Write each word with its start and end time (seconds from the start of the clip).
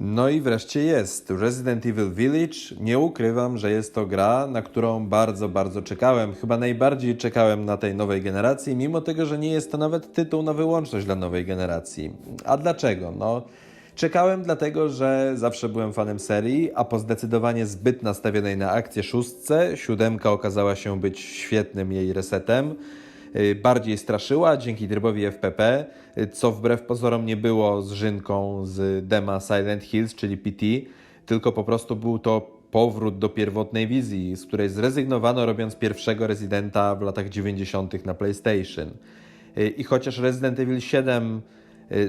No 0.00 0.28
i 0.28 0.40
wreszcie 0.40 0.80
jest 0.80 1.30
Resident 1.30 1.86
Evil 1.86 2.10
Village. 2.10 2.58
Nie 2.80 2.98
ukrywam, 2.98 3.58
że 3.58 3.70
jest 3.70 3.94
to 3.94 4.06
gra, 4.06 4.46
na 4.46 4.62
którą 4.62 5.06
bardzo, 5.06 5.48
bardzo 5.48 5.82
czekałem. 5.82 6.34
Chyba 6.34 6.56
najbardziej 6.56 7.16
czekałem 7.16 7.64
na 7.64 7.76
tej 7.76 7.94
nowej 7.94 8.22
generacji, 8.22 8.76
mimo 8.76 9.00
tego, 9.00 9.26
że 9.26 9.38
nie 9.38 9.52
jest 9.52 9.72
to 9.72 9.78
nawet 9.78 10.12
tytuł 10.12 10.42
na 10.42 10.52
wyłączność 10.52 11.06
dla 11.06 11.14
nowej 11.14 11.44
generacji. 11.44 12.12
A 12.44 12.56
dlaczego? 12.56 13.12
No, 13.18 13.42
czekałem 13.94 14.42
dlatego, 14.42 14.88
że 14.88 15.32
zawsze 15.34 15.68
byłem 15.68 15.92
fanem 15.92 16.18
serii, 16.18 16.70
a 16.74 16.84
po 16.84 16.98
zdecydowanie 16.98 17.66
zbyt 17.66 18.02
nastawionej 18.02 18.56
na 18.56 18.70
akcję 18.70 19.02
szóstce, 19.02 19.76
siódemka 19.76 20.32
okazała 20.32 20.76
się 20.76 21.00
być 21.00 21.20
świetnym 21.20 21.92
jej 21.92 22.12
resetem 22.12 22.74
bardziej 23.62 23.98
straszyła 23.98 24.56
dzięki 24.56 24.88
trybowi 24.88 25.24
FPP, 25.24 25.86
y, 26.18 26.26
co 26.26 26.52
wbrew 26.52 26.82
pozorom 26.82 27.26
nie 27.26 27.36
było 27.36 27.82
zżynką 27.82 28.66
z 28.66 29.06
dema 29.06 29.40
Silent 29.40 29.84
Hills, 29.84 30.14
czyli 30.14 30.36
PT, 30.36 30.66
tylko 31.26 31.52
po 31.52 31.64
prostu 31.64 31.96
był 31.96 32.18
to 32.18 32.58
powrót 32.70 33.18
do 33.18 33.28
pierwotnej 33.28 33.86
wizji, 33.86 34.36
z 34.36 34.46
której 34.46 34.68
zrezygnowano 34.68 35.46
robiąc 35.46 35.76
pierwszego 35.76 36.26
Residenta 36.26 36.94
w 36.94 37.02
latach 37.02 37.28
90. 37.28 38.06
na 38.06 38.14
PlayStation. 38.14 38.90
Y, 39.58 39.68
I 39.68 39.84
chociaż 39.84 40.18
Resident 40.18 40.60
Evil 40.60 40.80
7 40.80 41.36
y, 41.36 41.57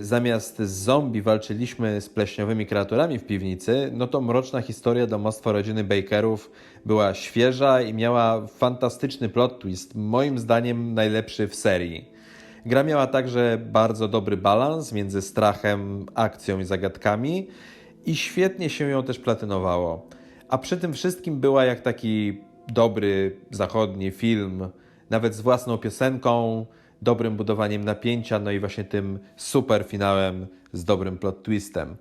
zamiast 0.01 0.59
z 0.59 0.69
zombie 0.69 1.21
walczyliśmy 1.21 2.01
z 2.01 2.09
pleśniowymi 2.09 2.65
kreaturami 2.65 3.19
w 3.19 3.25
piwnicy, 3.25 3.91
no 3.93 4.07
to 4.07 4.21
mroczna 4.21 4.61
historia 4.61 5.07
domostwa 5.07 5.52
rodziny 5.52 5.83
Bakerów 5.83 6.52
była 6.85 7.13
świeża 7.13 7.81
i 7.81 7.93
miała 7.93 8.47
fantastyczny 8.47 9.29
plot 9.29 9.59
twist, 9.59 9.95
moim 9.95 10.39
zdaniem 10.39 10.93
najlepszy 10.93 11.47
w 11.47 11.55
serii. 11.55 12.05
Gra 12.65 12.83
miała 12.83 13.07
także 13.07 13.57
bardzo 13.71 14.07
dobry 14.07 14.38
balans 14.38 14.93
między 14.93 15.21
strachem, 15.21 16.05
akcją 16.16 16.59
i 16.59 16.63
zagadkami 16.63 17.47
i 18.05 18.16
świetnie 18.16 18.69
się 18.69 18.89
ją 18.89 19.03
też 19.03 19.19
platynowało. 19.19 20.07
A 20.49 20.58
przy 20.58 20.77
tym 20.77 20.93
wszystkim 20.93 21.39
była 21.39 21.66
jak 21.66 21.81
taki 21.81 22.41
dobry 22.67 23.38
zachodni 23.52 24.11
film, 24.11 24.69
nawet 25.09 25.36
z 25.36 25.41
własną 25.41 25.77
piosenką, 25.77 26.66
dobrym 27.02 27.38
budowaniem 27.38 27.83
napięcia, 27.83 28.39
no 28.39 28.52
i 28.52 28.59
właśnie 28.59 28.83
tym 28.83 29.19
super 29.36 29.83
finałem 29.88 30.47
z 30.73 30.86
dobrym 30.86 31.17
plot 31.17 31.44
twistem. 31.44 31.97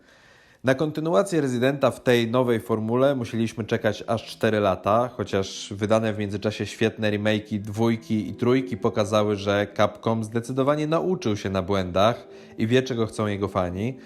Na 0.65 0.75
kontynuację 0.75 1.41
Rezydenta 1.41 1.91
w 1.91 2.03
tej 2.03 2.31
nowej 2.31 2.61
formule 2.61 3.15
musieliśmy 3.15 3.65
czekać 3.65 4.05
aż 4.07 4.27
4 4.27 4.61
lata, 4.61 5.09
chociaż 5.09 5.73
wydane 5.77 6.13
w 6.13 6.19
międzyczasie 6.19 6.67
świetne 6.67 7.11
remake'i 7.11 7.61
dwójki 7.61 8.29
i 8.29 8.35
trójki 8.35 8.77
pokazały, 8.77 9.37
że 9.37 9.67
Capcom 9.77 10.25
zdecydowanie 10.25 10.87
nauczył 10.87 11.37
się 11.37 11.51
na 11.51 11.63
błędach 11.63 12.29
i 12.59 12.67
wie 12.67 12.83
czego 12.83 13.07
chcą 13.07 13.27
jego 13.27 13.49
fani. 13.49 13.97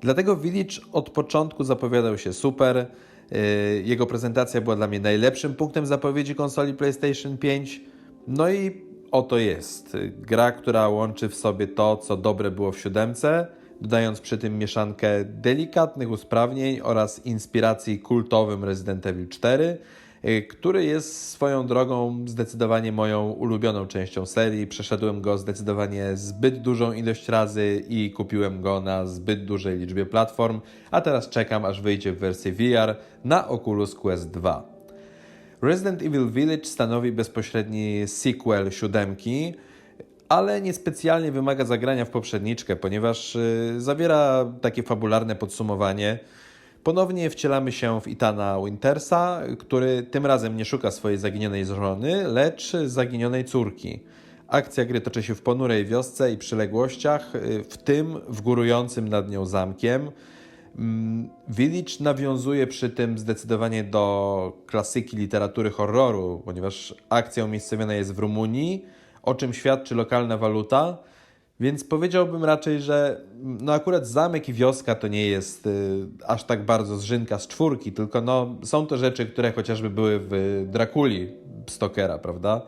Dlatego 0.00 0.36
Village 0.36 0.80
od 0.92 1.10
początku 1.10 1.64
zapowiadał 1.64 2.18
się 2.18 2.32
super. 2.32 2.86
Yy, 3.30 3.38
Jego 3.84 4.06
prezentacja 4.06 4.60
była 4.60 4.76
dla 4.76 4.86
mnie 4.86 5.00
najlepszym 5.00 5.54
punktem 5.54 5.86
zapowiedzi 5.86 6.34
konsoli 6.34 6.74
PlayStation 6.74 7.38
5. 7.38 7.80
No 8.28 8.50
i 8.50 8.83
oto 9.14 9.38
jest. 9.38 9.96
Gra, 10.18 10.52
która 10.52 10.88
łączy 10.88 11.28
w 11.28 11.34
sobie 11.34 11.68
to, 11.68 11.96
co 11.96 12.16
dobre 12.16 12.50
było 12.50 12.72
w 12.72 12.78
siódemce, 12.78 13.46
dodając 13.80 14.20
przy 14.20 14.38
tym 14.38 14.58
mieszankę 14.58 15.24
delikatnych 15.24 16.10
usprawnień 16.10 16.80
oraz 16.82 17.26
inspiracji 17.26 17.98
kultowym 17.98 18.64
Resident 18.64 19.06
Evil 19.06 19.28
4, 19.28 19.78
y, 20.24 20.42
który 20.42 20.84
jest 20.84 21.28
swoją 21.30 21.66
drogą 21.66 22.24
zdecydowanie 22.26 22.92
moją 22.92 23.30
ulubioną 23.30 23.86
częścią 23.86 24.26
serii. 24.26 24.66
Przeszedłem 24.66 25.20
go 25.20 25.38
zdecydowanie 25.38 26.16
zbyt 26.16 26.62
dużą 26.62 26.92
ilość 26.92 27.28
razy 27.28 27.84
i 27.88 28.10
kupiłem 28.10 28.62
go 28.62 28.80
na 28.80 29.06
zbyt 29.06 29.44
dużej 29.44 29.78
liczbie 29.78 30.06
platform, 30.06 30.60
a 30.90 31.00
teraz 31.00 31.28
czekam 31.28 31.64
aż 31.64 31.80
wyjdzie 31.80 32.12
w 32.12 32.18
wersji 32.18 32.52
VR 32.52 32.96
na 33.24 33.48
Oculus 33.48 33.94
Quest 33.94 34.30
2. 34.30 34.73
Resident 35.64 36.02
Evil 36.02 36.30
Village 36.30 36.64
stanowi 36.64 37.12
bezpośredni 37.12 38.08
sequel 38.08 38.70
siódemki, 38.70 39.54
ale 40.28 40.60
niespecjalnie 40.60 41.32
wymaga 41.32 41.64
zagrania 41.64 42.04
w 42.04 42.10
poprzedniczkę, 42.10 42.76
ponieważ 42.76 43.36
y, 43.36 43.74
zawiera 43.78 44.52
takie 44.60 44.82
fabularne 44.82 45.36
podsumowanie. 45.36 46.18
Ponownie 46.82 47.30
wcielamy 47.30 47.72
się 47.72 48.00
w 48.00 48.08
Itana 48.08 48.58
Wintersa, 48.64 49.42
który 49.58 50.02
tym 50.02 50.26
razem 50.26 50.56
nie 50.56 50.64
szuka 50.64 50.90
swojej 50.90 51.18
zaginionej 51.18 51.66
żony, 51.66 52.28
lecz 52.28 52.72
zaginionej 52.86 53.44
córki. 53.44 54.00
Akcja 54.48 54.84
gry 54.84 55.00
toczy 55.00 55.22
się 55.22 55.34
w 55.34 55.42
ponurej 55.42 55.86
wiosce 55.86 56.32
i 56.32 56.38
przyległościach, 56.38 57.34
y, 57.34 57.64
w 57.64 57.78
tym 57.78 58.20
w 58.28 58.40
górującym 58.40 59.08
nad 59.08 59.30
nią 59.30 59.46
zamkiem. 59.46 60.10
Mm, 60.78 61.28
Village 61.48 61.92
nawiązuje 62.00 62.66
przy 62.66 62.90
tym 62.90 63.18
zdecydowanie 63.18 63.84
do 63.84 64.64
klasyki 64.66 65.16
literatury 65.16 65.70
horroru, 65.70 66.42
ponieważ 66.44 66.94
akcja 67.08 67.44
umiejscowiona 67.44 67.94
jest 67.94 68.14
w 68.14 68.18
Rumunii, 68.18 68.84
o 69.22 69.34
czym 69.34 69.54
świadczy 69.54 69.94
lokalna 69.94 70.38
waluta, 70.38 70.98
więc 71.60 71.84
powiedziałbym 71.84 72.44
raczej, 72.44 72.80
że 72.80 73.20
no 73.42 73.72
akurat 73.72 74.06
zamek 74.06 74.48
i 74.48 74.52
wioska 74.52 74.94
to 74.94 75.08
nie 75.08 75.26
jest 75.26 75.66
y, 75.66 76.06
aż 76.26 76.44
tak 76.44 76.64
bardzo 76.64 76.98
zżynka 76.98 77.38
z 77.38 77.48
czwórki, 77.48 77.92
tylko 77.92 78.20
no, 78.20 78.56
są 78.64 78.86
to 78.86 78.96
rzeczy, 78.96 79.26
które 79.26 79.52
chociażby 79.52 79.90
były 79.90 80.20
w 80.20 80.64
Drakuli 80.70 81.32
Stokera, 81.66 82.18
prawda? 82.18 82.62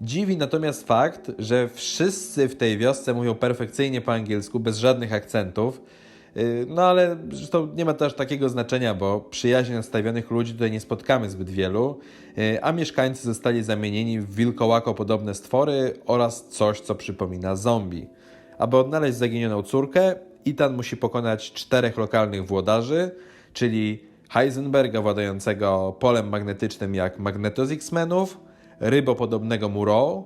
Dziwi 0.00 0.36
natomiast 0.36 0.86
fakt, 0.86 1.30
że 1.38 1.68
wszyscy 1.68 2.48
w 2.48 2.56
tej 2.56 2.78
wiosce 2.78 3.14
mówią 3.14 3.34
perfekcyjnie 3.34 4.00
po 4.00 4.12
angielsku, 4.12 4.60
bez 4.60 4.78
żadnych 4.78 5.12
akcentów. 5.12 5.80
Yy, 6.36 6.66
No 6.68 6.82
ale 6.82 7.16
zresztą 7.32 7.68
nie 7.76 7.84
ma 7.84 7.94
to 7.94 8.04
aż 8.04 8.14
takiego 8.14 8.48
znaczenia, 8.48 8.94
bo 8.94 9.20
przyjaźnie 9.20 9.74
nastawionych 9.74 10.30
ludzi 10.30 10.52
tutaj 10.52 10.70
nie 10.70 10.80
spotkamy 10.80 11.30
zbyt 11.30 11.50
wielu, 11.50 11.98
yy, 12.36 12.64
a 12.64 12.72
mieszkańcy 12.72 13.24
zostali 13.24 13.62
zamienieni 13.62 14.20
w 14.20 14.34
wilkołako 14.34 14.94
podobne 14.94 15.34
stwory 15.34 16.00
oraz 16.06 16.48
coś, 16.48 16.80
co 16.80 16.94
przypomina 16.94 17.56
zombie. 17.56 18.06
Aby 18.58 18.76
odnaleźć 18.76 19.18
zaginioną 19.18 19.62
córkę, 19.62 20.14
Ethan 20.46 20.76
musi 20.76 20.96
pokonać 20.96 21.52
czterech 21.52 21.96
lokalnych 21.96 22.46
włodarzy, 22.46 23.10
czyli 23.52 24.08
Heisenberga 24.30 25.02
władającego 25.02 25.96
polem 26.00 26.28
magnetycznym 26.28 26.94
jak 26.94 27.18
Magnetos 27.18 27.70
X-Menów, 27.70 28.38
rybopodobnego 28.80 29.68
Muro, 29.68 30.24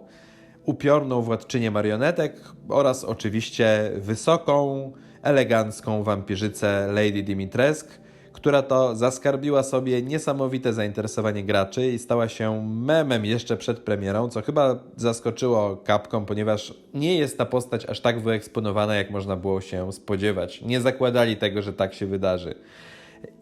upiorną 0.65 1.23
władczynię 1.23 1.71
marionetek 1.71 2.41
oraz 2.69 3.05
oczywiście 3.05 3.91
wysoką, 3.97 4.93
elegancką 5.23 6.03
wampirzycę 6.03 6.89
Lady 6.93 7.23
Dimitresk, 7.23 8.03
która 8.33 8.63
to 8.63 8.97
zaskarbiła 8.97 9.63
sobie 9.63 10.03
niesamowite 10.03 10.73
zainteresowanie 10.73 11.45
graczy 11.45 11.91
i 11.91 11.99
stała 11.99 12.29
się 12.29 12.67
memem 12.69 13.25
jeszcze 13.25 13.57
przed 13.57 13.81
premierą, 13.81 14.29
co 14.29 14.43
chyba 14.43 14.79
zaskoczyło 14.97 15.83
Capcom, 15.87 16.27
ponieważ 16.27 16.75
nie 16.95 17.19
jest 17.19 17.39
ta 17.39 17.47
postać 17.47 17.87
aż 17.87 18.01
tak 18.01 18.21
wyeksponowana, 18.21 18.95
jak 18.95 19.11
można 19.11 19.37
było 19.37 19.61
się 19.61 19.93
spodziewać. 19.93 20.63
Nie 20.63 20.81
zakładali 20.81 21.37
tego, 21.37 21.63
że 21.63 21.73
tak 21.73 21.95
się 21.95 22.07
wydarzy. 22.07 22.55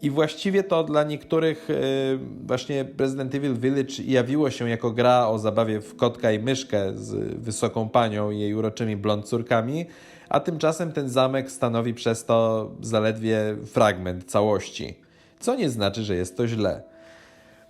I 0.01 0.09
właściwie 0.09 0.63
to 0.63 0.83
dla 0.83 1.03
niektórych 1.03 1.69
yy, 1.69 2.19
właśnie 2.45 2.85
Resident 2.97 3.35
Evil 3.35 3.57
Village 3.57 3.93
jawiło 4.05 4.49
się 4.49 4.69
jako 4.69 4.91
gra 4.91 5.27
o 5.27 5.39
zabawie 5.39 5.81
w 5.81 5.95
kotka 5.95 6.31
i 6.31 6.39
myszkę 6.39 6.97
z 6.97 7.39
wysoką 7.39 7.89
panią 7.89 8.31
i 8.31 8.39
jej 8.39 8.53
uroczymi 8.53 8.97
blond 8.97 9.25
córkami, 9.25 9.85
a 10.29 10.39
tymczasem 10.39 10.91
ten 10.91 11.09
zamek 11.09 11.51
stanowi 11.51 11.93
przez 11.93 12.25
to 12.25 12.71
zaledwie 12.81 13.55
fragment 13.65 14.23
całości. 14.25 14.95
Co 15.39 15.55
nie 15.55 15.69
znaczy, 15.69 16.03
że 16.03 16.15
jest 16.15 16.37
to 16.37 16.47
źle. 16.47 16.83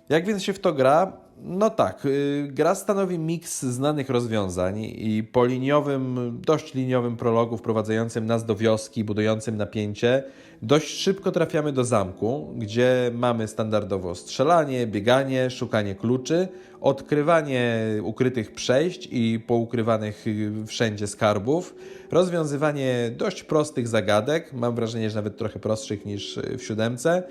Jak 0.08 0.26
więc 0.26 0.42
się 0.42 0.52
w 0.52 0.58
to 0.58 0.72
gra? 0.72 1.12
No 1.44 1.70
tak, 1.70 2.04
yy, 2.04 2.48
gra 2.48 2.74
stanowi 2.74 3.18
miks 3.18 3.62
znanych 3.62 4.10
rozwiązań 4.10 4.78
i 4.80 5.28
po 5.32 5.44
liniowym, 5.44 6.38
dość 6.46 6.74
liniowym 6.74 7.16
prologu 7.16 7.56
wprowadzającym 7.56 8.26
nas 8.26 8.44
do 8.44 8.56
wioski, 8.56 9.04
budującym 9.04 9.56
napięcie, 9.56 10.22
dość 10.62 10.88
szybko 10.88 11.32
trafiamy 11.32 11.72
do 11.72 11.84
zamku, 11.84 12.54
gdzie 12.56 13.10
mamy 13.14 13.48
standardowo 13.48 14.14
strzelanie, 14.14 14.86
bieganie, 14.86 15.50
szukanie 15.50 15.94
kluczy, 15.94 16.48
odkrywanie 16.80 17.78
ukrytych 18.02 18.52
przejść 18.52 19.08
i 19.12 19.40
poukrywanych 19.46 20.26
yy, 20.26 20.66
wszędzie 20.66 21.06
skarbów, 21.06 21.74
rozwiązywanie 22.10 23.10
dość 23.16 23.42
prostych 23.42 23.88
zagadek, 23.88 24.52
mam 24.52 24.74
wrażenie, 24.74 25.10
że 25.10 25.16
nawet 25.16 25.36
trochę 25.36 25.58
prostszych 25.58 26.06
niż 26.06 26.36
yy, 26.36 26.58
w 26.58 26.64
siódemce, 26.64 27.22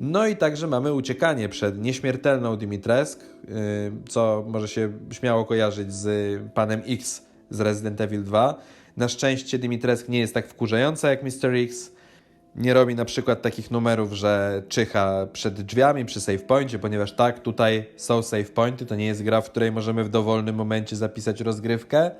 no 0.00 0.26
i 0.26 0.36
także 0.36 0.66
mamy 0.66 0.92
uciekanie 0.92 1.48
przed 1.48 1.82
nieśmiertelną 1.82 2.56
Dimitresk, 2.56 3.20
yy, 3.20 3.54
co 4.08 4.44
może 4.48 4.68
się 4.68 4.92
śmiało 5.12 5.44
kojarzyć 5.44 5.92
z 5.92 6.40
panem 6.54 6.82
X 6.86 7.22
z 7.50 7.60
Resident 7.60 8.00
Evil 8.00 8.24
2. 8.24 8.58
Na 8.96 9.08
szczęście 9.08 9.58
Dimitresk 9.58 10.08
nie 10.08 10.18
jest 10.18 10.34
tak 10.34 10.48
wkurzająca 10.48 11.10
jak 11.10 11.22
Mr. 11.22 11.54
X. 11.54 11.92
Nie 12.56 12.74
robi 12.74 12.94
na 12.94 13.04
przykład 13.04 13.42
takich 13.42 13.70
numerów, 13.70 14.12
że 14.12 14.62
czyha 14.68 15.26
przed 15.32 15.62
drzwiami 15.62 16.04
przy 16.04 16.20
save 16.20 16.42
pointie, 16.42 16.78
ponieważ 16.78 17.12
tak, 17.12 17.40
tutaj 17.40 17.86
są 17.96 18.22
save 18.22 18.50
pointy, 18.50 18.86
to 18.86 18.96
nie 18.96 19.06
jest 19.06 19.22
gra, 19.22 19.40
w 19.40 19.50
której 19.50 19.72
możemy 19.72 20.04
w 20.04 20.08
dowolnym 20.08 20.54
momencie 20.56 20.96
zapisać 20.96 21.40
rozgrywkę. 21.40 22.10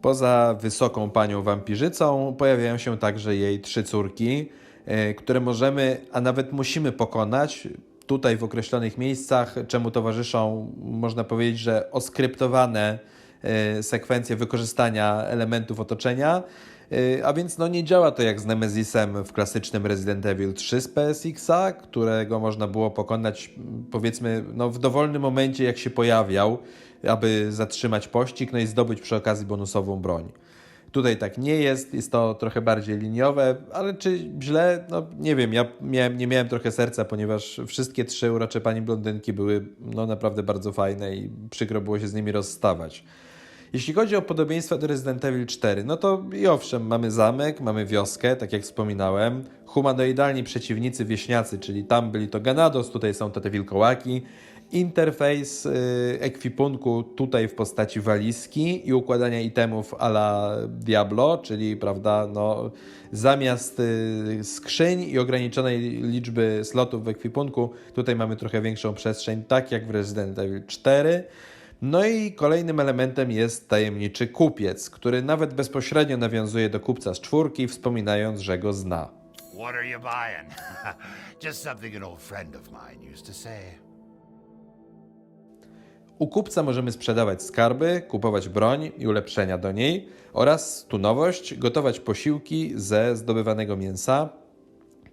Poza 0.00 0.56
wysoką 0.60 1.10
panią 1.10 1.42
wampirzycą 1.42 2.34
pojawiają 2.38 2.78
się 2.78 2.98
także 2.98 3.36
jej 3.36 3.60
trzy 3.60 3.82
córki. 3.82 4.48
E, 4.86 5.14
które 5.14 5.40
możemy, 5.40 6.00
a 6.12 6.20
nawet 6.20 6.52
musimy 6.52 6.92
pokonać 6.92 7.68
tutaj 8.06 8.36
w 8.36 8.44
określonych 8.44 8.98
miejscach, 8.98 9.54
czemu 9.68 9.90
towarzyszą, 9.90 10.72
można 10.82 11.24
powiedzieć, 11.24 11.58
że 11.58 11.90
oskryptowane 11.90 12.98
e, 13.42 13.82
sekwencje 13.82 14.36
wykorzystania 14.36 15.22
elementów 15.22 15.80
otoczenia. 15.80 16.42
E, 16.92 17.26
a 17.26 17.32
więc 17.32 17.58
no, 17.58 17.68
nie 17.68 17.84
działa 17.84 18.10
to 18.10 18.22
jak 18.22 18.40
z 18.40 18.46
Nemesisem 18.46 19.24
w 19.24 19.32
klasycznym 19.32 19.86
Resident 19.86 20.26
Evil 20.26 20.54
3 20.54 20.80
z 20.80 20.88
PSX-a, 20.88 21.72
którego 21.72 22.40
można 22.40 22.66
było 22.66 22.90
pokonać 22.90 23.54
powiedzmy 23.90 24.44
no, 24.54 24.70
w 24.70 24.78
dowolnym 24.78 25.22
momencie, 25.22 25.64
jak 25.64 25.78
się 25.78 25.90
pojawiał, 25.90 26.58
aby 27.08 27.52
zatrzymać 27.52 28.08
pościg 28.08 28.52
no 28.52 28.58
i 28.58 28.66
zdobyć 28.66 29.00
przy 29.00 29.16
okazji 29.16 29.46
bonusową 29.46 29.96
broń. 29.96 30.32
Tutaj 30.94 31.16
tak 31.16 31.38
nie 31.38 31.54
jest, 31.54 31.94
jest 31.94 32.12
to 32.12 32.34
trochę 32.34 32.62
bardziej 32.62 32.98
liniowe, 32.98 33.56
ale 33.72 33.94
czy 33.94 34.18
źle? 34.42 34.84
No 34.90 35.06
nie 35.18 35.36
wiem, 35.36 35.52
ja 35.52 35.64
miałem, 35.80 36.18
nie 36.18 36.26
miałem 36.26 36.48
trochę 36.48 36.72
serca, 36.72 37.04
ponieważ 37.04 37.60
wszystkie 37.66 38.04
trzy 38.04 38.32
urocze 38.32 38.60
pani 38.60 38.82
blondynki 38.82 39.32
były 39.32 39.66
no 39.80 40.06
naprawdę 40.06 40.42
bardzo 40.42 40.72
fajne 40.72 41.16
i 41.16 41.30
przykro 41.50 41.80
było 41.80 41.98
się 41.98 42.08
z 42.08 42.14
nimi 42.14 42.32
rozstawać. 42.32 43.04
Jeśli 43.72 43.94
chodzi 43.94 44.16
o 44.16 44.22
podobieństwa 44.22 44.78
do 44.78 44.86
Resident 44.86 45.24
Evil 45.24 45.46
4, 45.46 45.84
no 45.84 45.96
to 45.96 46.24
i 46.32 46.46
owszem, 46.46 46.86
mamy 46.86 47.10
zamek, 47.10 47.60
mamy 47.60 47.86
wioskę, 47.86 48.36
tak 48.36 48.52
jak 48.52 48.62
wspominałem, 48.62 49.44
humanoidalni 49.66 50.44
przeciwnicy 50.44 51.04
wieśniacy, 51.04 51.58
czyli 51.58 51.84
tam 51.84 52.10
byli 52.10 52.28
to 52.28 52.40
Ganados, 52.40 52.90
tutaj 52.90 53.14
są 53.14 53.30
to 53.30 53.40
te 53.40 53.50
wilkołaki, 53.50 54.22
interfejs 54.72 55.66
y, 55.66 56.18
ekwipunku 56.20 57.02
tutaj 57.02 57.48
w 57.48 57.54
postaci 57.54 58.00
walizki 58.00 58.88
i 58.88 58.92
układania 58.92 59.40
itemów 59.40 59.94
a 59.98 60.08
la 60.08 60.56
Diablo, 60.68 61.38
czyli 61.38 61.76
prawda, 61.76 62.26
no, 62.32 62.70
zamiast 63.12 63.80
y, 63.80 64.44
skrzyń 64.44 65.02
i 65.02 65.18
ograniczonej 65.18 65.80
liczby 65.80 66.60
slotów 66.64 67.04
w 67.04 67.08
ekwipunku, 67.08 67.70
tutaj 67.94 68.16
mamy 68.16 68.36
trochę 68.36 68.62
większą 68.62 68.94
przestrzeń, 68.94 69.44
tak 69.44 69.72
jak 69.72 69.86
w 69.86 69.90
Resident 69.90 70.38
Evil 70.38 70.66
4. 70.66 71.24
No 71.82 72.04
i 72.04 72.32
kolejnym 72.32 72.80
elementem 72.80 73.30
jest 73.30 73.68
tajemniczy 73.68 74.28
kupiec, 74.28 74.90
który 74.90 75.22
nawet 75.22 75.54
bezpośrednio 75.54 76.16
nawiązuje 76.16 76.70
do 76.70 76.80
kupca 76.80 77.14
z 77.14 77.20
czwórki, 77.20 77.68
wspominając, 77.68 78.40
że 78.40 78.58
go 78.58 78.72
zna. 78.72 79.08
What 79.54 79.74
are 79.74 79.88
you 79.88 80.00
buying? 80.00 80.50
Just 81.44 81.62
something 81.62 81.96
an 81.96 82.02
old 82.02 82.22
friend 82.22 82.56
of 82.56 82.70
mine 82.72 83.12
used 83.12 83.26
to 83.26 83.32
say. 83.32 83.84
U 86.18 86.28
kupca 86.28 86.62
możemy 86.62 86.92
sprzedawać 86.92 87.42
skarby, 87.42 88.02
kupować 88.08 88.48
broń 88.48 88.90
i 88.98 89.06
ulepszenia 89.06 89.58
do 89.58 89.72
niej 89.72 90.08
oraz, 90.32 90.86
tu 90.88 90.98
nowość, 90.98 91.54
gotować 91.58 92.00
posiłki 92.00 92.72
ze 92.76 93.16
zdobywanego 93.16 93.76
mięsa, 93.76 94.28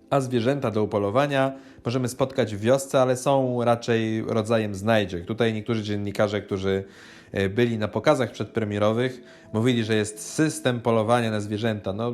a 0.09 0.21
zwierzęta 0.21 0.71
do 0.71 0.83
upolowania 0.83 1.51
możemy 1.86 2.07
spotkać 2.07 2.56
w 2.56 2.59
wiosce, 2.59 3.01
ale 3.01 3.18
są 3.18 3.63
raczej 3.63 4.21
rodzajem 4.21 4.75
znajdziek. 4.75 5.25
Tutaj 5.25 5.53
niektórzy 5.53 5.83
dziennikarze, 5.83 6.42
którzy 6.42 6.83
e, 7.31 7.50
byli 7.50 7.77
na 7.77 7.88
pokazach 7.88 8.31
przedpremierowych, 8.31 9.21
mówili, 9.53 9.83
że 9.83 9.95
jest 9.95 10.33
system 10.33 10.81
polowania 10.81 11.31
na 11.31 11.42
zwierzęta. 11.42 11.94
No, 11.94 12.13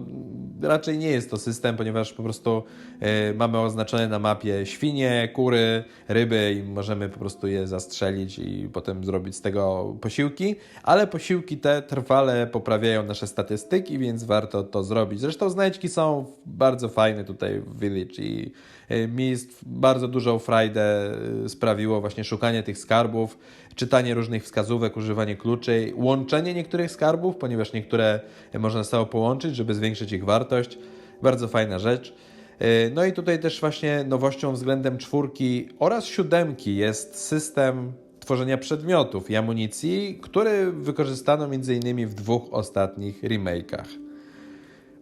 raczej 0.61 0.97
nie 0.97 1.09
jest 1.09 1.31
to 1.31 1.37
system, 1.37 1.77
ponieważ 1.77 2.13
po 2.13 2.23
prostu 2.23 2.63
e, 2.99 3.33
mamy 3.33 3.59
oznaczone 3.59 4.07
na 4.07 4.19
mapie 4.19 4.65
świnie, 4.65 5.29
kury, 5.33 5.83
ryby 6.07 6.55
i 6.59 6.63
możemy 6.63 7.09
po 7.09 7.19
prostu 7.19 7.47
je 7.47 7.67
zastrzelić 7.67 8.39
i 8.39 8.69
potem 8.73 9.03
zrobić 9.03 9.35
z 9.35 9.41
tego 9.41 9.95
posiłki, 10.01 10.55
ale 10.83 11.07
posiłki 11.07 11.57
te 11.57 11.81
trwale 11.81 12.47
poprawiają 12.47 13.03
nasze 13.03 13.27
statystyki, 13.27 13.99
więc 13.99 14.23
warto 14.23 14.63
to 14.63 14.83
zrobić. 14.83 15.19
Zresztą 15.19 15.49
znajdźki 15.49 15.89
są 15.89 16.25
bardzo 16.45 16.89
fajne 16.89 17.23
tutaj 17.23 17.59
w 17.59 17.79
Village 17.79 18.23
i 18.23 18.51
e, 18.89 19.07
mi 19.07 19.35
bardzo 19.65 20.07
dużą 20.07 20.39
frajdę 20.39 21.11
e, 21.45 21.49
sprawiło 21.49 22.01
właśnie 22.01 22.23
szukanie 22.23 22.63
tych 22.63 22.77
skarbów, 22.77 23.37
czytanie 23.75 24.13
różnych 24.13 24.43
wskazówek, 24.43 24.97
używanie 24.97 25.35
kluczy, 25.35 25.93
łączenie 25.95 26.53
niektórych 26.53 26.91
skarbów, 26.91 27.26
ponieważ 27.35 27.73
niektóre 27.73 28.19
można 28.59 28.83
stało 28.83 29.05
połączyć, 29.05 29.55
żeby 29.55 29.73
zwiększyć 29.73 30.11
ich 30.11 30.25
wartość. 30.25 30.77
Bardzo 31.21 31.47
fajna 31.47 31.79
rzecz. 31.79 32.13
E, 32.59 32.89
no 32.89 33.05
i 33.05 33.13
tutaj 33.13 33.39
też 33.39 33.59
właśnie 33.59 34.03
nowością 34.07 34.53
względem 34.53 34.97
czwórki 34.97 35.69
oraz 35.79 36.05
siódemki 36.05 36.75
jest 36.75 37.15
system 37.15 37.93
tworzenia 38.19 38.57
przedmiotów 38.57 39.29
i 39.29 39.35
amunicji, 39.35 40.19
który 40.21 40.71
wykorzystano 40.71 41.45
m.in. 41.45 42.07
w 42.07 42.13
dwóch 42.13 42.43
ostatnich 42.51 43.23
remake'ach. 43.23 43.87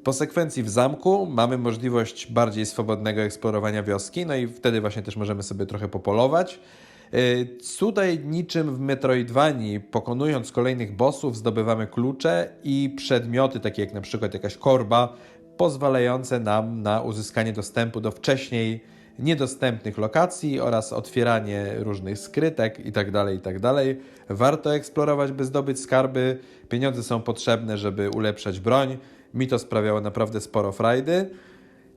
Po 0.03 0.13
sekwencji 0.13 0.63
w 0.63 0.69
zamku 0.69 1.25
mamy 1.25 1.57
możliwość 1.57 2.31
bardziej 2.31 2.65
swobodnego 2.65 3.21
eksplorowania 3.21 3.83
wioski, 3.83 4.25
no 4.25 4.35
i 4.35 4.47
wtedy 4.47 4.81
właśnie 4.81 5.01
też 5.01 5.15
możemy 5.15 5.43
sobie 5.43 5.65
trochę 5.65 5.87
popolować. 5.87 6.59
Tutaj 7.79 8.19
niczym 8.19 8.75
w 8.75 8.79
Metroidvanii, 8.79 9.79
pokonując 9.79 10.51
kolejnych 10.51 10.95
bossów, 10.95 11.37
zdobywamy 11.37 11.87
klucze 11.87 12.49
i 12.63 12.93
przedmioty, 12.97 13.59
takie 13.59 13.81
jak 13.81 13.93
na 13.93 14.01
przykład 14.01 14.33
jakaś 14.33 14.57
korba, 14.57 15.15
pozwalające 15.57 16.39
nam 16.39 16.81
na 16.81 17.01
uzyskanie 17.01 17.53
dostępu 17.53 18.01
do 18.01 18.11
wcześniej 18.11 18.83
niedostępnych 19.19 19.97
lokacji 19.97 20.59
oraz 20.59 20.93
otwieranie 20.93 21.73
różnych 21.77 22.19
skrytek 22.19 22.85
itd. 22.85 23.25
itd. 23.33 23.73
Warto 24.29 24.75
eksplorować, 24.75 25.31
by 25.31 25.45
zdobyć 25.45 25.79
skarby. 25.79 26.39
Pieniądze 26.69 27.03
są 27.03 27.21
potrzebne, 27.21 27.77
żeby 27.77 28.09
ulepszać 28.09 28.59
broń. 28.59 28.97
Mi 29.33 29.47
to 29.47 29.59
sprawiało 29.59 30.01
naprawdę 30.01 30.41
sporo 30.41 30.71
frajdy. 30.71 31.29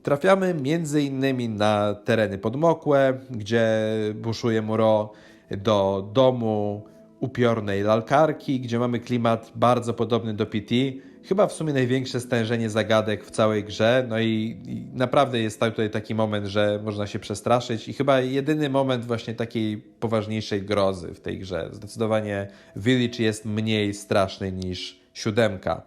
Trafiamy 0.03 0.55
innymi 1.01 1.49
na 1.49 1.95
tereny 2.05 2.37
podmokłe, 2.37 3.19
gdzie 3.29 3.67
buszuje 4.15 4.61
Muro 4.61 5.11
do 5.51 6.09
domu 6.13 6.83
upiornej 7.19 7.83
lalkarki, 7.83 8.59
gdzie 8.59 8.79
mamy 8.79 8.99
klimat 8.99 9.51
bardzo 9.55 9.93
podobny 9.93 10.33
do 10.33 10.45
PT. 10.45 10.75
Chyba 11.23 11.47
w 11.47 11.53
sumie 11.53 11.73
największe 11.73 12.19
stężenie 12.19 12.69
zagadek 12.69 13.25
w 13.25 13.31
całej 13.31 13.63
grze. 13.63 14.05
No 14.09 14.19
i, 14.19 14.61
i 14.65 14.97
naprawdę 14.97 15.39
jest 15.39 15.59
tutaj 15.59 15.89
taki 15.89 16.15
moment, 16.15 16.45
że 16.45 16.79
można 16.83 17.07
się 17.07 17.19
przestraszyć, 17.19 17.87
i 17.87 17.93
chyba 17.93 18.19
jedyny 18.19 18.69
moment 18.69 19.05
właśnie 19.05 19.33
takiej 19.35 19.77
poważniejszej 19.77 20.61
grozy 20.61 21.13
w 21.13 21.19
tej 21.19 21.39
grze. 21.39 21.69
Zdecydowanie 21.71 22.47
Village 22.75 23.23
jest 23.23 23.45
mniej 23.45 23.93
straszny 23.93 24.51
niż 24.51 24.99
siódemka. 25.13 25.81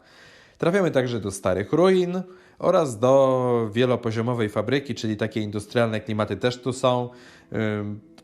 Trafiamy 0.58 0.90
także 0.90 1.20
do 1.20 1.30
starych 1.30 1.72
ruin 1.72 2.22
oraz 2.62 2.98
do 2.98 3.70
wielopoziomowej 3.72 4.48
fabryki, 4.48 4.94
czyli 4.94 5.16
takie 5.16 5.40
industrialne 5.40 6.00
klimaty 6.00 6.36
też 6.36 6.62
tu 6.62 6.72
są. 6.72 7.08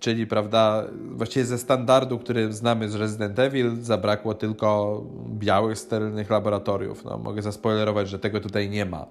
Czyli, 0.00 0.26
prawda, 0.26 0.84
właściwie 1.10 1.44
ze 1.46 1.58
standardu, 1.58 2.18
który 2.18 2.52
znamy 2.52 2.88
z 2.88 2.94
Resident 2.94 3.38
Evil, 3.38 3.76
zabrakło 3.80 4.34
tylko 4.34 5.02
białych, 5.28 5.78
sterylnych 5.78 6.30
laboratoriów. 6.30 7.04
No, 7.04 7.18
mogę 7.18 7.42
zaspoilerować, 7.42 8.08
że 8.08 8.18
tego 8.18 8.40
tutaj 8.40 8.70
nie 8.70 8.84
ma. 8.84 9.06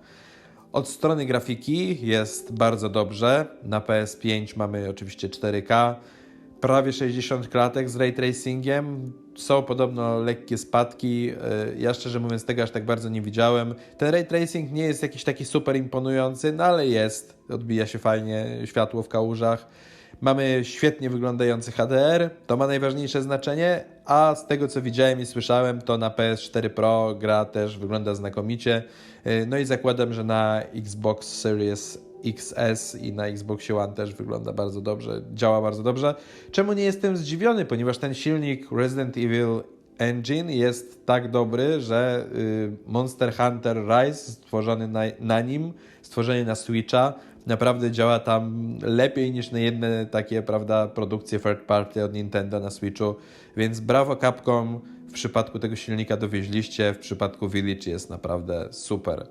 Od 0.72 0.88
strony 0.88 1.26
grafiki 1.26 2.08
jest 2.08 2.54
bardzo 2.54 2.90
dobrze. 2.90 3.46
Na 3.64 3.80
PS5 3.80 4.58
mamy 4.58 4.90
oczywiście 4.90 5.30
4K, 5.30 5.96
prawie 6.62 6.94
60 6.94 7.48
klatek 7.48 7.90
z 7.90 7.96
ray 7.96 8.14
tracingiem. 8.14 9.14
Są 9.38 9.64
podobno 9.64 10.20
lekkie 10.20 10.58
spadki. 10.58 11.26
Yy, 11.26 11.36
Ja 11.78 11.94
szczerze 11.94 12.20
mówiąc 12.20 12.46
tego 12.46 12.64
aż 12.64 12.72
tak 12.72 12.86
bardzo 12.86 13.10
nie 13.10 13.22
widziałem. 13.22 13.76
Ten 13.98 14.10
ray 14.10 14.26
tracing 14.26 14.72
nie 14.72 14.84
jest 14.84 15.04
jakiś 15.04 15.24
taki 15.24 15.46
super 15.46 15.76
imponujący, 15.76 16.54
no 16.54 16.64
ale 16.64 16.88
jest. 16.88 17.38
Odbija 17.50 17.86
się 17.86 18.00
fajnie 18.00 18.46
światło 18.66 19.04
w 19.04 19.08
kałużach. 19.08 19.68
Mamy 20.22 20.60
świetnie 20.64 21.10
wyglądający 21.10 21.72
HDR, 21.72 22.30
to 22.48 22.58
ma 22.58 22.68
najważniejsze 22.68 23.22
znaczenie, 23.22 23.84
a 24.06 24.36
z 24.36 24.48
tego 24.48 24.68
co 24.68 24.82
widziałem 24.82 25.20
i 25.22 25.26
słyszałem, 25.26 25.82
to 25.82 25.98
na 25.98 26.10
PS4 26.10 26.70
Pro 26.70 27.16
gra 27.20 27.46
też 27.46 27.78
wygląda 27.78 28.16
znakomicie. 28.16 28.84
Yy, 29.26 29.46
No 29.48 29.58
i 29.58 29.66
zakładam, 29.66 30.14
że 30.14 30.24
na 30.24 30.62
Xbox 30.62 31.28
Series 31.40 32.07
XS 32.26 32.96
i 32.96 33.14
na 33.14 33.28
Xbox 33.28 33.72
One 33.72 33.94
też 33.94 34.14
wygląda 34.14 34.54
bardzo 34.54 34.82
dobrze, 34.82 35.22
działa 35.34 35.62
bardzo 35.62 35.84
dobrze. 35.84 36.16
Czemu 36.52 36.74
nie 36.74 36.84
jestem 36.84 37.18
zdziwiony, 37.18 37.66
ponieważ 37.66 37.98
ten 37.98 38.14
silnik 38.14 38.72
Resident 38.72 39.18
Evil 39.18 39.64
Engine 39.98 40.50
jest 40.50 41.06
tak 41.06 41.32
dobry, 41.32 41.82
że 41.82 42.26
y, 42.36 42.72
Monster 42.88 43.34
Hunter 43.34 43.78
Rise 43.78 44.32
stworzony 44.32 44.88
na, 44.88 45.02
na 45.20 45.42
nim, 45.42 45.74
stworzony 46.02 46.46
na 46.46 46.56
Switcha, 46.56 47.14
naprawdę 47.48 47.92
działa 47.92 48.20
tam 48.20 48.74
lepiej 48.82 49.32
niż 49.32 49.52
na 49.52 49.60
jedne 49.60 50.06
takie, 50.06 50.42
prawda, 50.42 50.88
produkcje 50.88 51.40
third 51.40 51.62
party 51.62 52.04
od 52.04 52.14
Nintendo 52.14 52.60
na 52.60 52.70
Switchu, 52.70 53.16
więc 53.58 53.80
brawo 53.80 54.16
Capcom, 54.16 54.80
w 55.08 55.12
przypadku 55.12 55.60
tego 55.60 55.76
silnika 55.76 56.18
dowieźliście, 56.18 56.94
w 56.94 56.98
przypadku 56.98 57.50
Village 57.50 57.92
jest 57.92 58.10
naprawdę 58.10 58.68
super. 58.72 59.28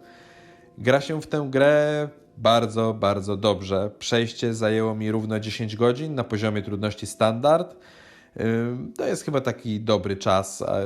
Gra 0.79 1.01
się 1.01 1.23
w 1.23 1.27
tę 1.27 1.47
grę 1.51 2.09
bardzo, 2.39 2.95
bardzo 2.95 3.37
dobrze. 3.37 3.91
Przejście 3.99 4.55
zajęło 4.55 4.95
mi 4.95 5.11
równo 5.11 5.41
10 5.41 5.77
godzin 5.77 6.15
na 6.15 6.25
poziomie 6.25 6.63
trudności 6.63 7.07
standard. 7.07 7.77
To 8.97 9.07
jest 9.07 9.25
chyba 9.25 9.41
taki 9.41 9.81
dobry 9.81 10.17
czas. 10.17 10.63
a, 10.63 10.77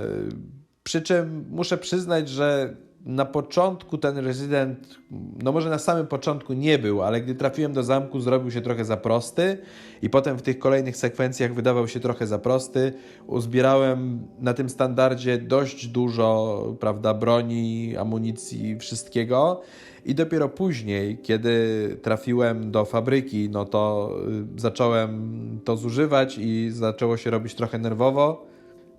Przy 0.82 1.02
czym 1.02 1.46
muszę 1.50 1.78
przyznać, 1.78 2.28
że 2.28 2.76
na 3.04 3.24
początku 3.24 3.98
ten 3.98 4.18
rezydent, 4.18 4.98
no 5.42 5.52
może 5.52 5.70
na 5.70 5.78
samym 5.78 6.06
początku 6.06 6.52
nie 6.52 6.78
był, 6.78 7.02
ale 7.02 7.20
gdy 7.20 7.34
trafiłem 7.34 7.72
do 7.72 7.82
zamku, 7.82 8.20
zrobił 8.20 8.50
się 8.50 8.60
trochę 8.60 8.84
za 8.84 8.96
prosty 8.96 9.58
i 10.02 10.10
potem 10.10 10.38
w 10.38 10.42
tych 10.42 10.58
kolejnych 10.58 10.96
sekwencjach 10.96 11.54
wydawał 11.54 11.88
się 11.88 12.00
trochę 12.00 12.26
za 12.26 12.38
prosty. 12.38 12.92
Uzbierałem 13.26 14.26
na 14.38 14.54
tym 14.54 14.68
standardzie 14.68 15.38
dość 15.38 15.86
dużo, 15.86 16.76
prawda, 16.80 17.14
broni, 17.14 17.96
amunicji, 17.96 18.78
wszystkiego. 18.78 19.60
I 20.04 20.14
dopiero 20.14 20.48
później, 20.48 21.18
kiedy 21.18 21.96
trafiłem 22.02 22.70
do 22.70 22.84
fabryki, 22.84 23.50
no 23.50 23.64
to 23.64 24.14
y, 24.56 24.60
zacząłem 24.60 25.60
to 25.64 25.76
zużywać 25.76 26.38
i 26.38 26.70
zaczęło 26.70 27.16
się 27.16 27.30
robić 27.30 27.54
trochę 27.54 27.78
nerwowo. 27.78 28.50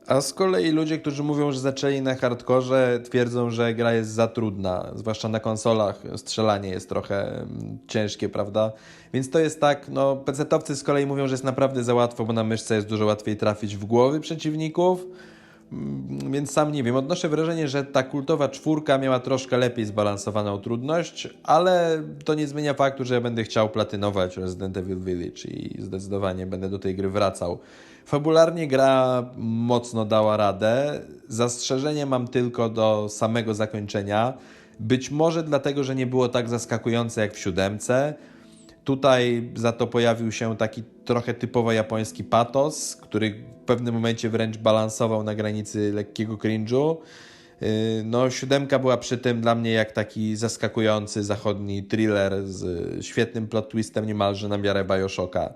A 0.07 0.21
z 0.21 0.33
kolei 0.33 0.71
ludzie, 0.71 0.97
którzy 0.97 1.23
mówią, 1.23 1.51
że 1.51 1.59
zaczęli 1.59 2.01
na 2.01 2.15
hardkorze, 2.15 2.99
twierdzą, 3.03 3.49
że 3.49 3.73
gra 3.73 3.93
jest 3.93 4.09
za 4.09 4.27
trudna, 4.27 4.91
zwłaszcza 4.95 5.29
na 5.29 5.39
konsolach. 5.39 6.03
Strzelanie 6.15 6.69
jest 6.69 6.89
trochę 6.89 7.41
mm, 7.41 7.77
ciężkie, 7.87 8.29
prawda? 8.29 8.71
Więc 9.13 9.29
to 9.29 9.39
jest 9.39 9.61
tak, 9.61 9.89
no, 9.89 10.15
PC-towcy 10.15 10.75
z 10.75 10.83
kolei 10.83 11.05
mówią, 11.05 11.27
że 11.27 11.33
jest 11.33 11.43
naprawdę 11.43 11.83
za 11.83 11.93
łatwo, 11.93 12.25
bo 12.25 12.33
na 12.33 12.43
myszce 12.43 12.75
jest 12.75 12.87
dużo 12.87 13.05
łatwiej 13.05 13.37
trafić 13.37 13.77
w 13.77 13.85
głowy 13.85 14.19
przeciwników. 14.19 15.05
Mm, 15.71 16.31
Więc 16.31 16.51
sam 16.51 16.71
nie 16.71 16.83
wiem. 16.83 16.95
Odnoszę 16.95 17.29
wrażenie, 17.29 17.67
że 17.67 17.83
ta 17.83 18.03
kultowa 18.03 18.49
czwórka 18.49 18.97
miała 18.97 19.19
troszkę 19.19 19.57
lepiej 19.57 19.85
zbalansowaną 19.85 20.57
trudność, 20.59 21.29
ale 21.43 22.03
to 22.25 22.33
nie 22.33 22.47
zmienia 22.47 22.73
faktu, 22.73 23.05
że 23.05 23.13
ja 23.13 23.21
będę 23.21 23.43
chciał 23.43 23.69
platynować 23.69 24.37
Resident 24.37 24.77
Evil 24.77 24.99
Village 24.99 25.43
i 25.43 25.81
zdecydowanie 25.81 26.45
będę 26.45 26.69
do 26.69 26.79
tej 26.79 26.95
gry 26.95 27.09
wracał. 27.09 27.59
Fabularnie 28.05 28.67
gra 28.67 29.23
mocno 29.37 30.05
dała 30.05 30.37
radę. 30.37 31.01
Zastrzeżenie 31.27 32.05
mam 32.05 32.27
tylko 32.27 32.69
do 32.69 33.07
samego 33.09 33.53
zakończenia. 33.53 34.33
Być 34.79 35.11
może 35.11 35.43
dlatego, 35.43 35.83
że 35.83 35.95
nie 35.95 36.07
było 36.07 36.29
tak 36.29 36.49
zaskakujące 36.49 37.21
jak 37.21 37.33
w 37.33 37.39
siódemce. 37.39 38.13
Tutaj 38.83 39.51
za 39.55 39.71
to 39.71 39.87
pojawił 39.87 40.31
się 40.31 40.57
taki 40.57 40.83
trochę 41.05 41.33
typowo 41.33 41.71
japoński 41.71 42.23
patos, 42.23 42.95
który 42.95 43.31
w 43.31 43.65
pewnym 43.65 43.93
momencie 43.93 44.29
wręcz 44.29 44.57
balansował 44.57 45.23
na 45.23 45.35
granicy 45.35 45.91
lekkiego 45.93 46.37
cringe'u. 46.37 46.97
Yy, 47.61 47.67
No, 48.05 48.29
siódemka 48.29 48.79
była 48.79 48.97
przy 48.97 49.17
tym 49.17 49.41
dla 49.41 49.55
mnie 49.55 49.71
jak 49.71 49.91
taki 49.91 50.35
zaskakujący 50.35 51.23
zachodni 51.23 51.83
thriller 51.83 52.47
z 52.47 52.65
świetnym 53.05 53.47
plot 53.47 53.69
twistem 53.69 54.05
niemalże 54.05 54.47
na 54.47 54.57
miarę 54.57 54.85
Bioshocka. 54.85 55.53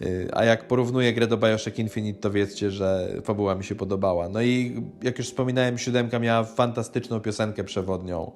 Yy, 0.00 0.28
A 0.32 0.44
jak 0.44 0.68
porównuję 0.68 1.12
grę 1.12 1.26
do 1.26 1.36
Bioshock 1.36 1.78
Infinite, 1.78 2.20
to 2.20 2.30
wiedzcie, 2.30 2.70
że 2.70 3.08
fabuła 3.24 3.54
mi 3.54 3.64
się 3.64 3.74
podobała. 3.74 4.28
No 4.28 4.42
i 4.42 4.82
jak 5.02 5.18
już 5.18 5.26
wspominałem, 5.26 5.78
siódemka 5.78 6.18
miała 6.18 6.44
fantastyczną 6.44 7.20
piosenkę 7.20 7.64
przewodnią. 7.64 8.32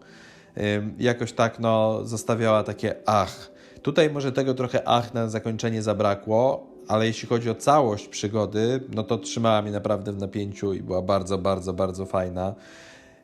Yy, 0.57 0.63
Jakoś 0.99 1.33
tak, 1.33 1.61
no, 1.61 2.01
zostawiała 2.05 2.63
takie 2.63 2.95
ach. 3.07 3.51
Tutaj 3.83 4.11
może 4.11 4.33
tego 4.33 4.55
trochę 4.55 4.89
ach 4.89 5.15
na 5.15 5.29
zakończenie 5.29 5.83
zabrakło, 5.83 6.67
ale 6.89 7.07
jeśli 7.07 7.29
chodzi 7.29 7.51
o 7.51 7.55
całość 7.55 8.09
przygody, 8.09 8.81
no 8.95 9.03
to 9.03 9.19
trzymała 9.19 9.63
mnie 9.63 9.73
naprawdę 9.73 10.13
w 10.13 10.19
napięciu 10.19 10.75
i 10.75 10.83
była 10.83 11.03
bardzo, 11.03 11.39
bardzo, 11.39 11.73
bardzo 11.73 12.07
fajna. 12.07 12.55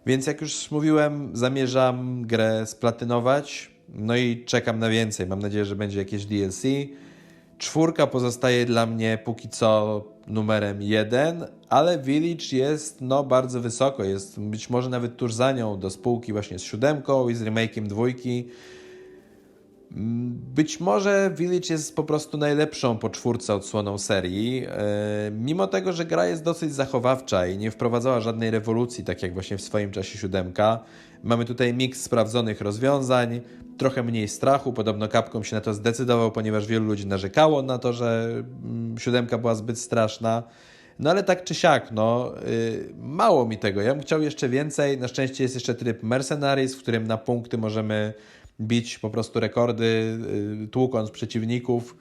Więc 0.06 0.26
jak 0.26 0.40
już 0.40 0.70
mówiłem, 0.70 1.30
zamierzam 1.32 2.22
grę 2.26 2.66
splatynować. 2.66 3.70
No 3.88 4.16
i 4.16 4.44
czekam 4.44 4.78
na 4.78 4.88
więcej. 4.88 5.26
Mam 5.26 5.38
nadzieję, 5.38 5.64
że 5.64 5.76
będzie 5.76 5.98
jakieś 5.98 6.26
DLC. 6.26 6.62
Czwórka 7.58 8.06
pozostaje 8.06 8.64
dla 8.64 8.86
mnie 8.86 9.18
póki 9.24 9.48
co 9.48 10.04
numerem 10.26 10.82
jeden, 10.82 11.44
ale 11.68 11.98
Village 11.98 12.56
jest 12.56 13.00
no 13.00 13.24
bardzo 13.24 13.60
wysoko. 13.60 14.04
Jest 14.04 14.40
być 14.40 14.70
może 14.70 14.90
nawet 14.90 15.16
tuż 15.16 15.34
za 15.34 15.52
nią 15.52 15.78
do 15.78 15.90
spółki 15.90 16.32
właśnie 16.32 16.58
z 16.58 16.62
siódemką 16.62 17.28
i 17.28 17.34
z 17.34 17.42
remake'iem 17.42 17.86
dwójki. 17.86 18.48
Być 20.54 20.80
może 20.80 21.30
Village 21.36 21.68
jest 21.70 21.96
po 21.96 22.04
prostu 22.04 22.38
najlepszą 22.38 22.98
po 22.98 23.10
czwórce 23.10 23.54
odsłoną 23.54 23.98
serii, 23.98 24.66
e, 24.68 25.30
mimo 25.30 25.66
tego, 25.66 25.92
że 25.92 26.04
gra 26.04 26.26
jest 26.26 26.44
dosyć 26.44 26.74
zachowawcza 26.74 27.46
i 27.46 27.58
nie 27.58 27.70
wprowadzała 27.70 28.20
żadnej 28.20 28.50
rewolucji, 28.50 29.04
tak 29.04 29.22
jak 29.22 29.34
właśnie 29.34 29.58
w 29.58 29.62
swoim 29.62 29.90
czasie 29.90 30.18
siódemka. 30.18 30.78
Mamy 31.22 31.44
tutaj 31.44 31.74
miks 31.74 32.02
sprawdzonych 32.02 32.60
rozwiązań, 32.60 33.40
trochę 33.78 34.02
mniej 34.02 34.28
strachu, 34.28 34.72
podobno 34.72 35.08
Capcom 35.08 35.44
się 35.44 35.56
na 35.56 35.60
to 35.60 35.74
zdecydował, 35.74 36.32
ponieważ 36.32 36.66
wielu 36.66 36.86
ludzi 36.86 37.06
narzekało 37.06 37.62
na 37.62 37.78
to, 37.78 37.92
że 37.92 38.28
mm, 38.64 38.98
siódemka 38.98 39.38
była 39.38 39.54
zbyt 39.54 39.78
straszna. 39.78 40.42
No 40.98 41.10
ale 41.10 41.22
tak 41.22 41.44
czy 41.44 41.54
siak, 41.54 41.92
no 41.92 42.34
y, 42.48 42.94
mało 42.98 43.46
mi 43.46 43.58
tego. 43.58 43.82
Ja 43.82 43.94
bym 43.94 44.02
chciał 44.02 44.22
jeszcze 44.22 44.48
więcej. 44.48 44.98
Na 44.98 45.08
szczęście 45.08 45.44
jest 45.44 45.54
jeszcze 45.54 45.74
tryb 45.74 46.02
Mercenaries, 46.02 46.74
w 46.74 46.82
którym 46.82 47.06
na 47.06 47.18
punkty 47.18 47.58
możemy 47.58 48.14
bić 48.60 48.98
po 48.98 49.10
prostu 49.10 49.40
rekordy, 49.40 50.18
y, 50.64 50.68
tłukąc 50.68 51.10
przeciwników. 51.10 51.96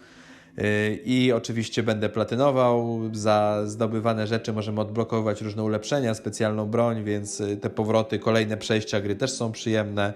Y, 0.60 1.00
I 1.06 1.32
oczywiście 1.32 1.84
będę 1.84 2.10
platynował. 2.10 3.02
Za 3.14 3.62
zdobywane 3.66 4.28
rzeczy 4.28 4.54
możemy 4.54 4.82
odblokować 4.82 5.42
różne 5.42 5.64
ulepszenia, 5.64 6.14
specjalną 6.14 6.66
broń, 6.66 7.04
więc 7.04 7.42
y, 7.42 7.58
te 7.58 7.70
powroty, 7.70 8.20
kolejne 8.20 8.58
przejścia 8.58 9.02
gry 9.02 9.16
też 9.16 9.32
są 9.32 9.52
przyjemne. 9.52 10.14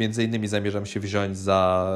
Między 0.00 0.24
innymi 0.24 0.48
zamierzam 0.48 0.86
się 0.86 1.00
wziąć 1.00 1.38
za 1.38 1.90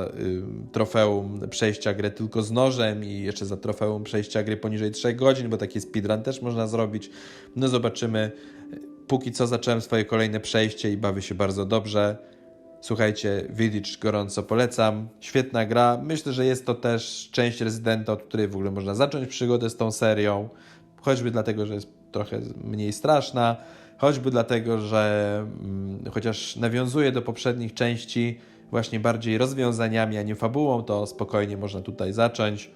trofeum 0.73 1.41
przejścia 1.51 1.95
gry 1.95 2.11
tylko 2.11 2.43
z 2.43 2.51
nożem 2.51 3.05
i 3.05 3.23
jeszcze 3.23 3.47
za 3.47 3.57
trofeum 3.57 4.05
przejścia 4.05 4.43
gry 4.43 4.57
poniżej 4.57 4.91
3 4.91 5.15
godzin, 5.15 5.49
bo 5.49 5.57
taki 5.57 5.81
speedrun 5.81 6.23
też 6.23 6.43
można 6.43 6.67
zrobić. 6.67 7.11
No 7.57 7.69
zobaczymy. 7.69 8.33
Póki 9.07 9.33
co 9.33 9.47
zacząłem 9.47 9.81
swoje 9.81 10.05
kolejne 10.05 10.41
przejście 10.41 10.93
i 10.93 10.97
bawię 10.97 11.23
się 11.23 11.35
bardzo 11.35 11.65
dobrze. 11.65 12.17
Słuchajcie, 12.81 13.45
Village 13.51 13.91
gorąco 14.01 14.43
polecam. 14.43 15.09
Świetna 15.21 15.67
gra. 15.67 16.01
Myślę, 16.03 16.33
że 16.33 16.45
jest 16.45 16.67
to 16.67 16.75
też 16.75 17.29
część 17.33 17.61
Residenta, 17.61 18.13
od 18.13 18.23
której 18.23 18.49
w 18.49 18.55
ogóle 18.55 18.71
można 18.71 18.95
zacząć 18.95 19.29
przygodę 19.29 19.71
z 19.71 19.77
tą 19.77 19.93
serią. 19.93 20.49
Choćby 21.03 21.31
dlatego, 21.31 21.67
że 21.67 21.75
jest 21.75 21.89
trochę 22.13 22.41
mniej 22.65 22.93
straszna, 22.93 23.57
choćby 23.99 24.31
dlatego, 24.31 24.81
że 24.81 25.47
mm, 25.61 26.05
chociaż 26.11 26.57
nawiązuje 26.57 27.13
do 27.13 27.23
poprzednich 27.23 27.75
części 27.75 28.39
właśnie 28.71 29.01
bardziej 29.01 29.39
rozwiązaniami, 29.39 30.19
a 30.19 30.23
nie 30.23 30.35
fabułą, 30.35 30.83
to 30.83 31.07
spokojnie 31.07 31.57
można 31.57 31.81
tutaj 31.81 32.13
zacząć. 32.13 32.71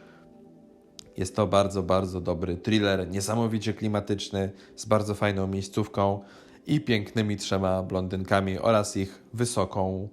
Jest 1.16 1.36
to 1.36 1.46
bardzo, 1.46 1.82
bardzo 1.82 2.20
dobry 2.20 2.56
thriller, 2.56 3.08
niesamowicie 3.10 3.74
klimatyczny, 3.74 4.50
z 4.76 4.84
bardzo 4.84 5.14
fajną 5.14 5.46
miejscówką 5.46 6.20
i 6.66 6.80
pięknymi 6.80 7.36
trzema 7.36 7.82
blondynkami 7.82 8.58
oraz 8.58 8.96
ich 8.96 9.22
wysoką, 9.34 10.08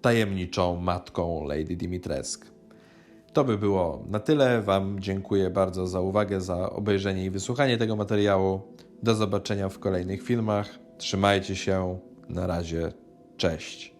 tajemniczą 0.00 0.76
matką 0.76 1.44
Lady 1.44 1.76
Dimitrescu. 1.76 2.46
To 3.32 3.44
by 3.44 3.58
było 3.58 4.04
na 4.08 4.20
tyle. 4.20 4.62
Wam 4.62 5.00
dziękuję 5.00 5.50
bardzo 5.50 5.86
za 5.86 6.00
uwagę, 6.00 6.40
za 6.40 6.70
obejrzenie 6.70 7.24
i 7.24 7.30
wysłuchanie 7.30 7.78
tego 7.78 7.96
materiału. 7.96 8.60
Do 9.02 9.14
zobaczenia 9.14 9.68
w 9.68 9.78
kolejnych 9.78 10.22
filmach. 10.22 10.78
Trzymajcie 10.98 11.56
się. 11.56 11.98
Na 12.28 12.46
razie. 12.46 12.92
Cześć. 13.36 13.97